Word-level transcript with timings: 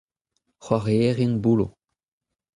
c'hoarierien 0.63 1.35
bouloù. 1.43 1.69